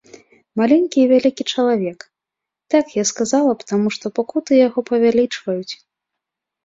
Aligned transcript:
Маленькі 0.61 0.99
вялікі 1.11 1.43
чалавек, 1.55 1.99
так 2.75 2.85
я 2.95 3.03
сказала 3.11 3.51
б, 3.59 3.71
таму 3.73 3.87
што 3.99 4.05
пакуты 4.17 4.51
яго 4.67 4.79
павялічваюць. 4.93 5.73